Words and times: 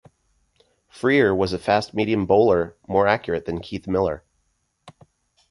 Freer 0.89 1.35
was 1.35 1.53
a 1.53 1.59
fast-medium 1.59 2.25
bowler 2.25 2.75
more 2.87 3.05
accurate 3.05 3.45
than 3.45 3.61
Keith 3.61 3.85
Miller. 3.85 4.23